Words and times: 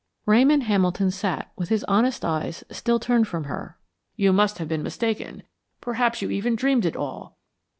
Ramon 0.25 0.61
Hamilton 0.61 1.11
sat 1.11 1.51
with 1.55 1.69
his 1.69 1.83
honest 1.83 2.25
eyes 2.25 2.63
still 2.71 2.99
turned 2.99 3.27
from 3.27 3.43
her. 3.43 3.77
"You 4.15 4.33
must 4.33 4.57
have 4.57 4.67
been 4.67 4.81
mistaken; 4.81 5.43
perhaps 5.79 6.23
you 6.23 6.31
even 6.31 6.55
dreamed 6.55 6.87
it 6.87 6.95
all." 6.95 7.37